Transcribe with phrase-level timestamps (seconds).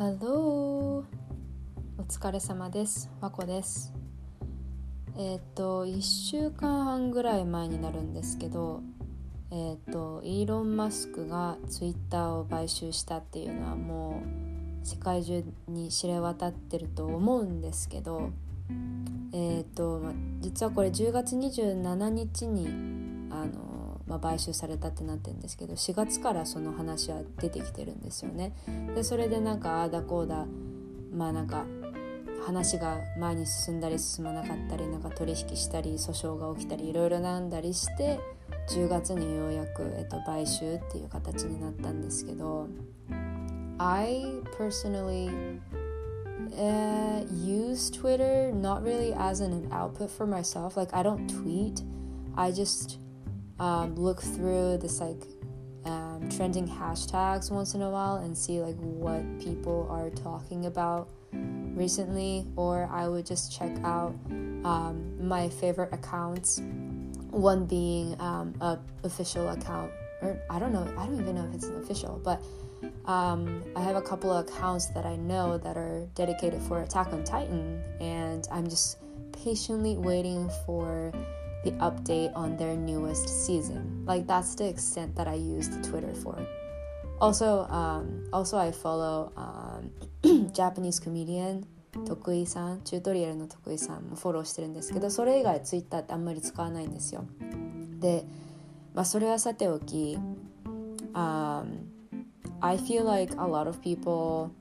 [0.00, 1.04] Hello.
[1.98, 3.10] お疲れ様です。
[3.20, 3.92] 和子です。
[5.18, 8.80] えっ、と1週間半ぐらい前になるんですけど
[9.50, 14.22] えっ、とイーロン・マスクがツイッターを買収したっていうのはも
[14.82, 18.30] う世界中に知れ渡ってると思うんですけど
[19.34, 22.68] えっ、と、ま、実はこれ10月27日に
[23.30, 23.69] あの
[24.10, 28.52] まあ、買収されたってなってるんですけど4月からその話は出てきてるんですよね。
[28.96, 30.46] でそれでなんかああだこうだ
[31.14, 31.64] まあなんか
[32.44, 38.18] 話が前に進んだり進まなかったりなんか取引したり訴訟が起きたりいろいろなんだりして
[38.74, 42.66] 10月にようやく、えっと、買収っていう形になったんですけど
[43.78, 44.24] I
[44.58, 45.30] personally
[46.56, 51.84] uh, use Twitter not really as an output for myself like I don't tweet
[52.34, 52.98] I just
[53.60, 55.22] um, look through this like
[55.84, 61.08] um, trending hashtags once in a while and see like what people are talking about
[61.32, 64.14] recently or i would just check out
[64.64, 66.60] um, my favorite accounts
[67.30, 69.90] one being um, a official account
[70.22, 72.42] or i don't know i don't even know if it's an official but
[73.06, 77.12] um, i have a couple of accounts that i know that are dedicated for attack
[77.12, 78.98] on titan and i'm just
[79.32, 81.12] patiently waiting for
[81.63, 84.03] the update on their newest season.
[84.05, 86.37] Like that's the extent that I use the Twitter for.
[87.19, 89.91] Also, um, also I follow um,
[90.53, 91.65] Japanese comedian
[92.03, 97.25] 徳井さんチュートリアルの徳井さんもフォローしてるんですけどそれ以外ツイッターってあんまり使わないんですよ
[97.99, 98.25] で、
[98.93, 100.17] まあ、それはさておき、
[101.13, 101.85] um,
[102.59, 104.51] I feel like a lot of people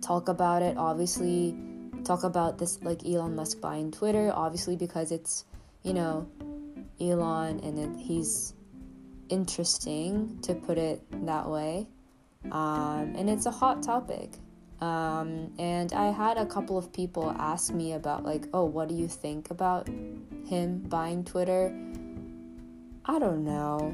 [0.00, 1.56] talk about it obviously
[2.04, 5.44] talk about this like Elon Musk buying Twitter obviously because it's
[5.83, 6.27] you know,
[6.99, 8.53] Elon and it, he's
[9.29, 11.87] interesting to put it that way.
[12.51, 14.33] Um, and it's a hot topic.
[14.81, 18.95] Um, and I had a couple of people ask me about, like, oh, what do
[18.95, 19.89] you think about
[20.45, 21.75] him buying Twitter?
[23.05, 23.93] I don't know.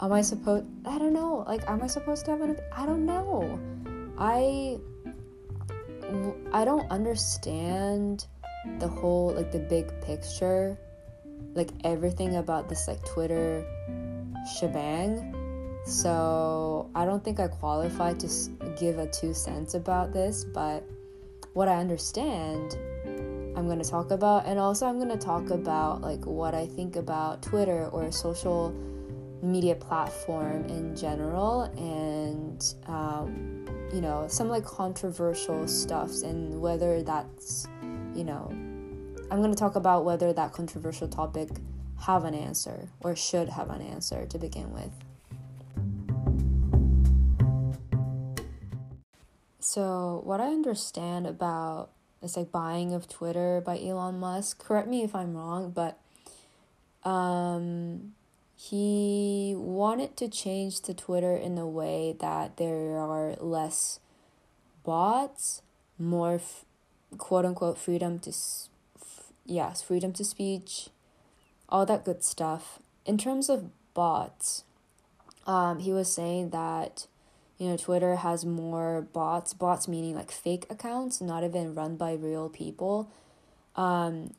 [0.00, 0.66] Am I supposed?
[0.84, 1.44] I don't know.
[1.46, 2.56] Like, am I supposed to have an?
[2.72, 3.58] I don't know.
[4.18, 4.78] I
[6.52, 8.26] I don't understand
[8.78, 10.78] the whole like the big picture
[11.54, 13.64] like everything about this like twitter
[14.58, 15.34] shebang.
[15.86, 18.28] So i don't think i qualify to
[18.78, 20.84] give a two cents about this but
[21.54, 22.76] what i understand
[23.56, 26.66] i'm going to talk about and also i'm going to talk about like what i
[26.66, 28.74] think about twitter or social
[29.42, 37.66] media platform in general and um, you know some like controversial stuffs and whether that's
[38.18, 38.48] you know,
[39.30, 41.50] I'm going to talk about whether that controversial topic
[42.00, 44.90] have an answer or should have an answer to begin with.
[49.60, 51.90] So, what I understand about
[52.20, 56.00] this like buying of Twitter by Elon Musk, correct me if I'm wrong, but
[57.08, 58.14] um
[58.56, 64.00] he wanted to change the Twitter in a way that there are less
[64.82, 65.62] bots,
[65.96, 66.64] more f-
[67.16, 68.32] quote unquote freedom to
[69.46, 70.90] yes freedom to speech
[71.68, 72.78] all that good stuff.
[73.06, 74.64] In terms of bots
[75.46, 77.06] um, he was saying that
[77.56, 82.12] you know twitter has more bots bots meaning like fake accounts not even run by
[82.12, 83.10] real people.
[83.74, 84.34] Um,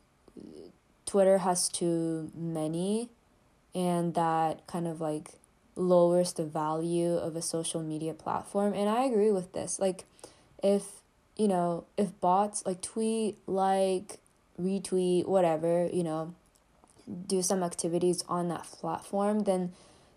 [1.06, 3.10] twitter has too many
[3.74, 5.32] and that kind of like
[5.76, 9.80] lowers the value of a social media platform and i agree with this.
[9.80, 10.06] Like
[10.62, 10.99] if
[11.40, 14.20] you know, if bots like tweet, like,
[14.62, 16.36] retweet, whatever, you know,
[17.28, 19.72] do some activities on that platform, then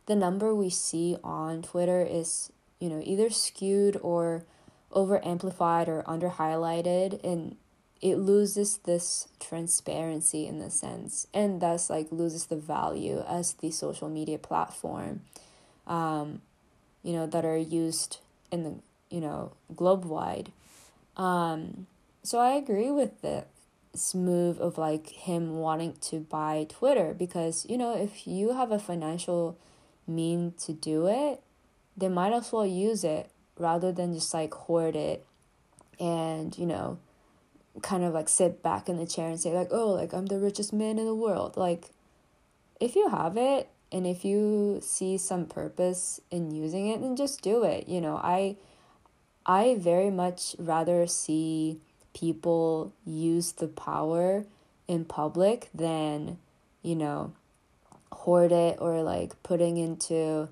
[0.06, 2.50] the number we see on Twitter is,
[2.80, 4.44] you know, either skewed or
[4.90, 7.56] over amplified or under highlighted and
[8.00, 13.70] it loses this transparency in the sense and thus like loses the value as the
[13.70, 15.22] social media platform
[15.86, 16.42] um,
[17.02, 18.18] you know that are used
[18.50, 18.74] in the
[19.08, 20.52] you know globe wide
[21.16, 21.86] um,
[22.22, 27.76] so I agree with this move of like him wanting to buy Twitter because you
[27.76, 29.58] know if you have a financial
[30.06, 31.42] mean to do it,
[31.96, 35.26] they might as well use it rather than just like hoard it
[36.00, 36.98] and you know
[37.82, 40.38] kind of like sit back in the chair and say like oh like I'm the
[40.38, 41.56] richest man in the world.
[41.56, 41.90] Like
[42.80, 47.42] if you have it and if you see some purpose in using it then just
[47.42, 48.16] do it you know.
[48.16, 48.56] I
[49.44, 51.80] I very much rather see
[52.14, 54.44] people use the power
[54.86, 56.38] in public than,
[56.82, 57.32] you know,
[58.12, 60.48] hoard it or like putting into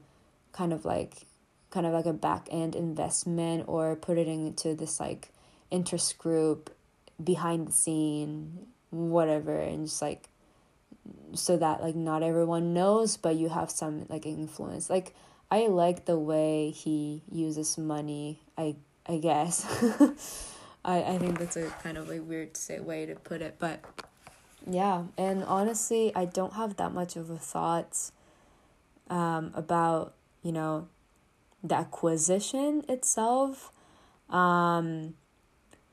[0.52, 1.26] kind of like
[1.70, 5.28] kind of like a back end investment or put it into this like
[5.70, 6.74] interest group
[7.22, 10.28] behind the scene whatever and just like
[11.34, 14.90] so that like not everyone knows but you have some like influence.
[14.90, 15.14] Like
[15.50, 18.74] i like the way he uses money i
[19.06, 19.64] i guess.
[20.84, 23.56] I i think that's a kind of a weird to say way to put it
[23.58, 23.80] but
[24.66, 28.10] yeah and honestly i don't have that much of a thought
[29.08, 30.88] um about you know
[31.62, 33.70] the acquisition itself.
[34.30, 35.14] Um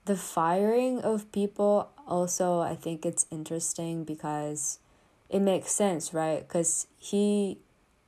[0.06, 4.80] the firing of people also i think it's interesting because
[5.30, 6.48] it makes sense right?
[6.48, 7.58] Because he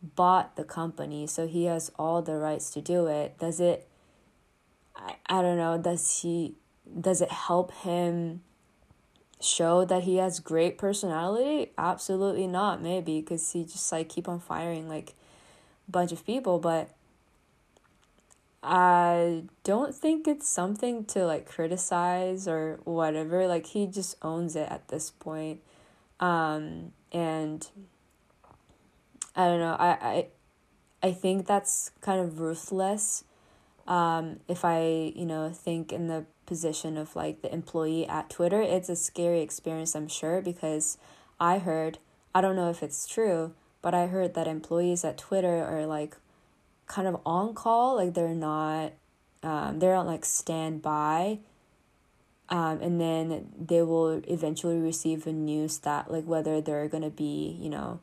[0.01, 3.87] bought the company so he has all the rights to do it does it
[4.95, 6.55] I, I don't know does he
[6.99, 8.41] does it help him
[9.41, 14.39] show that he has great personality absolutely not maybe because he just like keep on
[14.39, 15.15] firing like
[15.87, 16.89] a bunch of people but
[18.61, 23.47] I don't think it's something to like criticize or whatever.
[23.47, 25.61] Like he just owns it at this point.
[26.19, 27.67] Um and
[29.35, 29.75] I don't know.
[29.79, 30.27] I I
[31.01, 33.23] I think that's kind of ruthless.
[33.87, 38.61] Um if I, you know, think in the position of like the employee at Twitter,
[38.61, 40.97] it's a scary experience, I'm sure, because
[41.39, 41.99] I heard,
[42.33, 46.17] I don't know if it's true, but I heard that employees at Twitter are like
[46.89, 48.91] kind of on call like they're not
[49.43, 51.39] um, they're on like standby
[52.49, 57.57] um, and then they will eventually receive a news that like whether they're gonna be
[57.61, 57.99] you know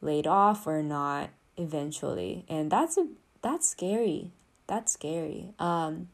[0.00, 3.06] laid off or not eventually and that's a
[3.42, 4.30] that's scary
[4.66, 6.08] that's scary um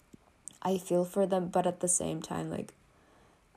[0.63, 2.73] i feel for them but at the same time like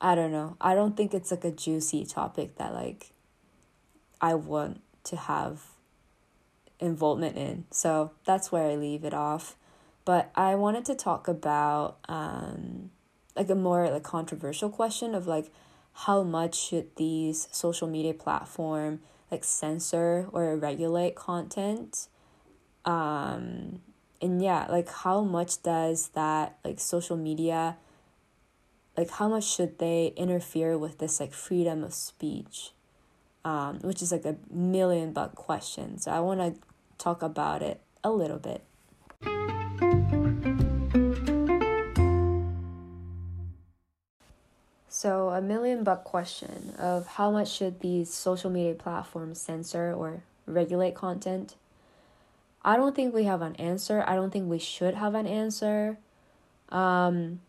[0.00, 3.10] i don't know i don't think it's like a juicy topic that like
[4.20, 5.62] i want to have
[6.80, 7.64] involvement in.
[7.70, 9.56] So that's where I leave it off.
[10.04, 12.90] But I wanted to talk about um,
[13.36, 15.52] like a more like controversial question of like
[15.92, 22.08] how much should these social media platform like censor or regulate content.
[22.84, 23.80] Um
[24.20, 27.76] and yeah like how much does that like social media
[28.96, 32.72] like how much should they interfere with this like freedom of speech?
[33.44, 35.98] Um which is like a million buck question.
[35.98, 36.60] So i want to
[36.98, 38.64] talk about it a little bit.
[45.48, 51.56] Million buck question of how much should these social media platforms censor or regulate content?
[52.64, 54.04] I don't think we have an answer.
[54.06, 55.98] I don't think we should have an answer.
[56.68, 57.40] Um,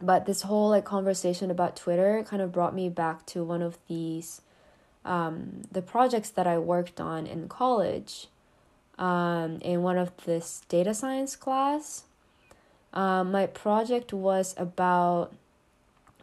[0.00, 3.78] but this whole like conversation about Twitter kind of brought me back to one of
[3.88, 4.40] these
[5.04, 8.28] um, the projects that I worked on in college
[8.98, 12.04] um, in one of this data science class.
[12.92, 15.34] Um, my project was about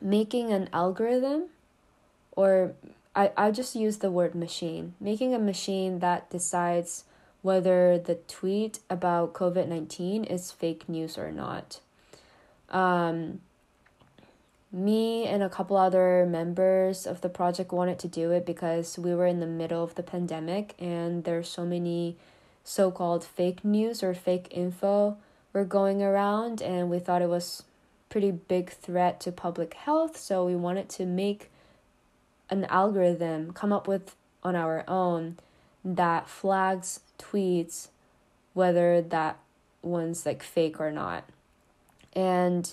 [0.01, 1.45] making an algorithm,
[2.31, 2.73] or
[3.15, 7.03] I, I just use the word machine, making a machine that decides
[7.41, 11.79] whether the tweet about COVID 19 is fake news or not.
[12.69, 13.41] Um,
[14.71, 19.13] me and a couple other members of the project wanted to do it because we
[19.13, 22.15] were in the middle of the pandemic and there's so many
[22.63, 25.17] so called fake news or fake info
[25.53, 27.63] were going around, and we thought it was
[28.11, 31.49] pretty big threat to public health, so we wanted to make
[32.49, 35.37] an algorithm come up with on our own
[35.83, 37.87] that flags tweets
[38.53, 39.39] whether that
[39.81, 41.23] one's like fake or not.
[42.13, 42.71] And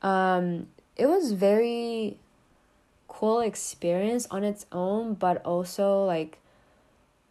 [0.00, 2.18] um it was very
[3.08, 6.38] cool experience on its own, but also like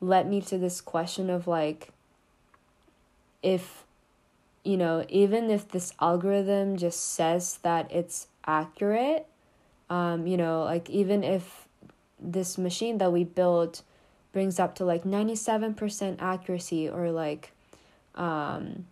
[0.01, 1.89] led me to this question of like
[3.41, 3.84] if
[4.65, 9.27] you know even if this algorithm just says that it's accurate
[9.89, 11.67] um you know like even if
[12.19, 13.83] this machine that we built
[14.33, 17.51] brings up to like 97% accuracy or like
[18.15, 18.85] um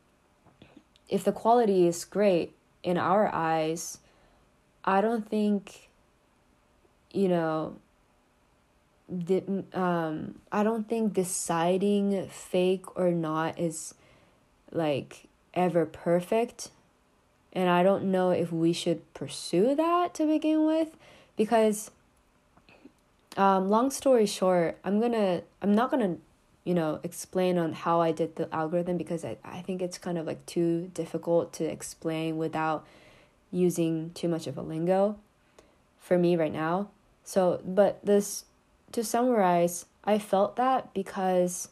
[1.09, 3.97] if the quality is great in our eyes
[4.85, 5.89] i don't think
[7.11, 7.75] you know
[9.09, 13.93] the, um I don't think deciding fake or not is
[14.71, 16.69] like ever perfect.
[17.51, 20.95] And I don't know if we should pursue that to begin with
[21.38, 21.91] because
[23.38, 26.22] um long story short, I'm to I'm not to
[26.63, 30.17] you know explain on how I did the algorithm because I I think it's kind
[30.17, 32.86] of like too difficult to explain without
[33.51, 35.17] using too much of a lingo
[36.00, 36.89] for me right now.
[37.24, 38.45] So, but this
[38.91, 41.69] to summarize, I felt that because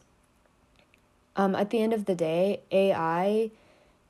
[1.36, 3.50] um, at the end of the day, AI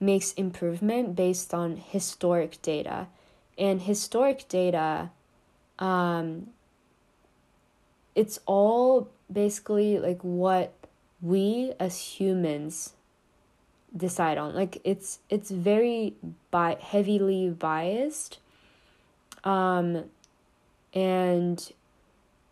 [0.03, 3.07] makes improvement based on historic data.
[3.57, 5.11] And historic data,
[5.79, 6.49] um,
[8.15, 10.75] it's all basically like what
[11.23, 12.95] we as humans
[13.97, 16.15] decide on like it's it's very
[16.51, 18.39] bi- heavily biased
[19.45, 20.05] um
[20.95, 21.73] and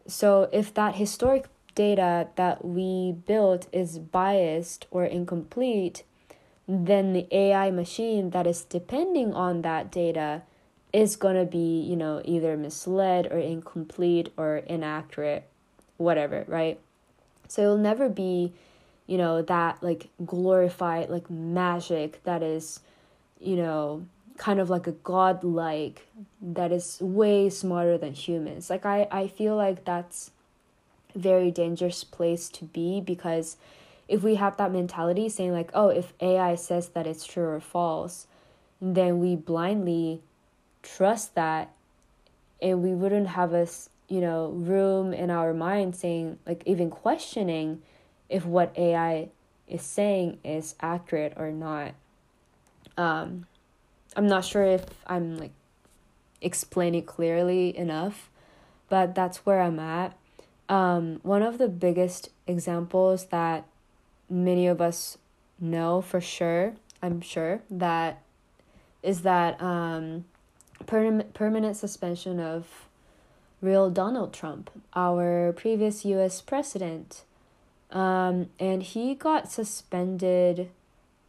[0.07, 6.05] so if that historic data that we built is biased or incomplete
[6.71, 10.43] then the AI machine that is depending on that data
[10.93, 15.49] is going to be, you know, either misled or incomplete or inaccurate,
[15.97, 16.79] whatever, right?
[17.49, 18.53] So it'll never be,
[19.09, 22.81] you know, that like glorified like magic that is,
[23.41, 26.07] you know, kind of like a godlike
[26.41, 28.71] that is way smarter than humans.
[28.71, 30.31] Like I I feel like that's
[31.17, 33.57] very dangerous place to be because
[34.11, 37.61] if we have that mentality saying like oh if ai says that it's true or
[37.61, 38.27] false
[38.83, 40.21] then we blindly
[40.83, 41.71] trust that
[42.61, 47.81] and we wouldn't have us you know room in our mind saying like even questioning
[48.29, 49.29] if what ai
[49.69, 51.95] is saying is accurate or not.
[52.99, 53.47] Um
[54.17, 55.53] i'm not sure if i'm like
[56.43, 58.29] explaining clearly enough
[58.89, 60.17] but that's where i'm at.
[60.69, 63.65] Um one of the biggest examples that
[64.31, 65.19] many of us
[65.59, 68.23] know for sure, I'm sure, that
[69.03, 70.25] is that um,
[70.87, 72.87] per- permanent suspension of
[73.61, 77.25] real Donald Trump, our previous US president.
[77.91, 80.71] Um, and he got suspended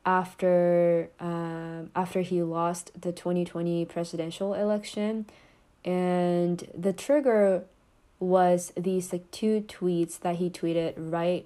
[0.05, 5.25] after um, after he lost the 2020 presidential election
[5.85, 7.63] and the trigger
[8.19, 11.45] was these like two tweets that he tweeted right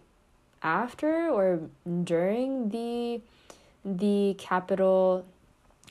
[0.65, 1.61] after or
[2.03, 3.21] during the
[3.85, 5.23] the Capitol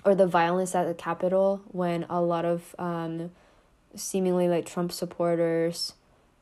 [0.04, 3.30] or the violence at the Capitol when a lot of um,
[3.94, 5.94] seemingly like Trump supporters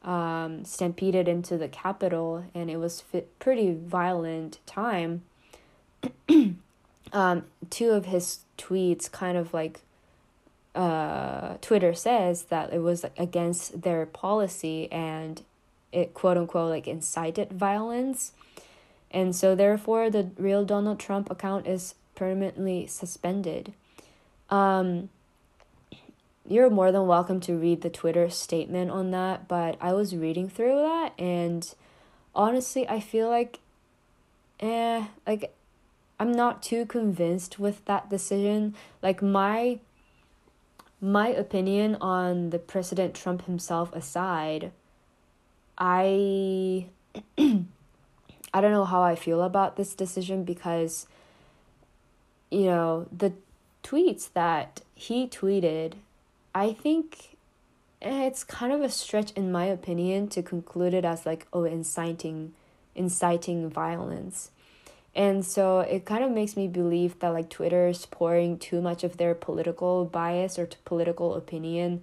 [0.03, 5.23] um, stampeded into the Capitol and it was fit, pretty violent time.
[7.13, 9.81] um, two of his tweets kind of like
[10.75, 15.43] uh, Twitter says that it was against their policy and
[15.93, 18.33] it quote unquote like incited violence.
[19.11, 23.73] And so therefore the real Donald Trump account is permanently suspended.
[24.51, 25.11] Um
[26.45, 30.49] you're more than welcome to read the Twitter statement on that, but I was reading
[30.49, 31.73] through that and
[32.35, 33.61] honestly I feel like
[34.61, 35.55] eh like
[36.19, 38.75] I'm not too convinced with that decision.
[39.03, 39.81] Like my
[41.01, 44.71] my opinion on the President Trump himself aside,
[45.79, 46.87] I
[47.39, 51.07] I don't know how I feel about this decision because
[52.53, 53.33] you know, the
[53.83, 55.95] tweets that he tweeted,
[56.55, 57.37] I think
[58.03, 61.65] eh, it's kind of a stretch in my opinion to conclude it as like oh
[61.65, 62.53] inciting
[62.95, 64.51] inciting violence.
[65.15, 69.03] And so it kind of makes me believe that like Twitter is pouring too much
[69.03, 72.03] of their political bias or political opinion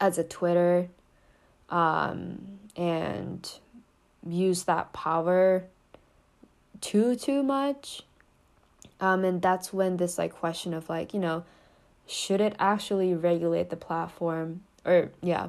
[0.00, 0.88] as a Twitter
[1.70, 3.50] um, and
[4.26, 5.64] use that power
[6.80, 8.02] too too much.
[9.00, 11.44] Um, and that's when this like question of like you know
[12.06, 14.62] should it actually regulate the platform?
[14.84, 15.48] Or yeah.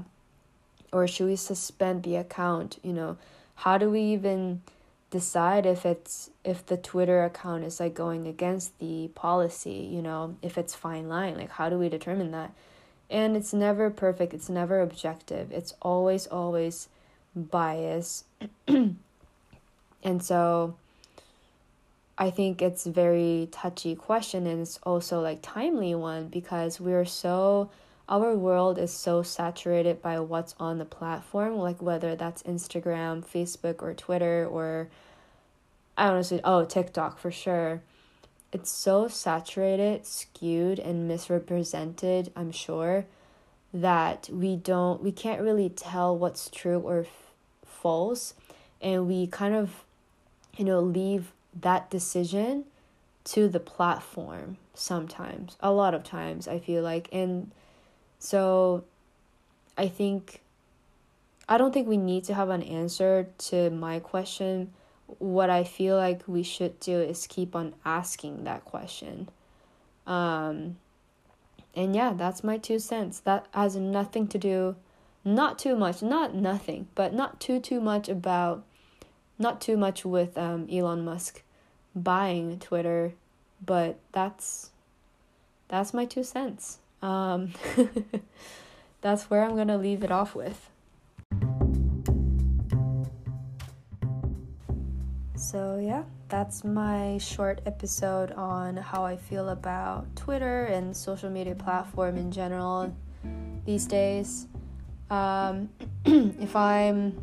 [0.91, 2.79] Or should we suspend the account?
[2.83, 3.17] You know
[3.55, 4.61] how do we even
[5.09, 9.89] decide if it's if the twitter account is like going against the policy?
[9.91, 11.37] You know if it's fine line?
[11.37, 12.51] Like how do we determine that
[13.09, 15.51] and it's never perfect it's never objective.
[15.51, 16.89] It's always always
[17.35, 18.23] bias.
[20.01, 20.75] And so
[22.19, 27.71] i think it's very touchy question and it's also like timely one because we're so
[28.09, 33.81] our world is so saturated by what's on the platform like whether that's instagram facebook
[33.81, 34.89] or twitter or
[35.97, 37.81] i know oh tiktok for sure
[38.51, 43.05] it's so saturated, skewed, and misrepresented, I'm sure,
[43.73, 47.31] that we don't, we can't really tell what's true or f-
[47.65, 48.33] false.
[48.81, 49.83] And we kind of,
[50.57, 52.65] you know, leave that decision
[53.25, 57.07] to the platform sometimes, a lot of times, I feel like.
[57.11, 57.51] And
[58.17, 58.83] so
[59.77, 60.41] I think,
[61.47, 64.73] I don't think we need to have an answer to my question
[65.17, 69.29] what I feel like we should do is keep on asking that question.
[70.05, 70.77] Um,
[71.75, 73.19] and yeah, that's my two cents.
[73.19, 74.75] That has nothing to do,
[75.25, 78.63] not too much, not nothing, but not too too much about
[79.37, 81.41] not too much with um, Elon Musk
[81.95, 83.13] buying Twitter,
[83.65, 84.71] but that's
[85.67, 86.79] that's my two cents.
[87.01, 87.53] Um,
[89.01, 90.68] that's where I'm gonna leave it off with.
[95.51, 101.55] So, yeah, that's my short episode on how I feel about Twitter and social media
[101.55, 102.95] platform in general
[103.65, 104.45] these days.
[105.09, 105.69] Um,
[106.05, 107.19] if I'm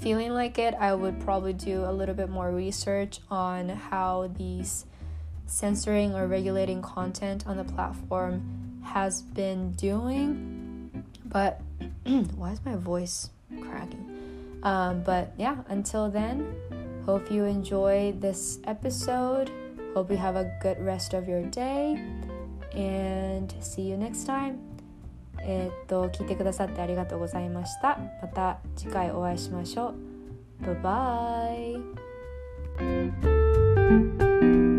[0.00, 4.84] feeling like it, I would probably do a little bit more research on how these
[5.46, 11.04] censoring or regulating content on the platform has been doing.
[11.24, 11.60] But
[12.34, 14.16] why is my voice cracking?
[14.64, 16.56] Um, but yeah, until then,
[17.06, 19.50] hope you enjoy this episode.
[19.94, 21.96] Hope you have a good rest of your day.
[22.74, 24.58] And see you next time.
[25.38, 27.98] えっと聞いてくださってありがとうございました。
[28.20, 29.94] また次回お会いしましょ
[30.60, 30.66] う。
[30.66, 31.48] バイバ
[34.72, 34.75] イ。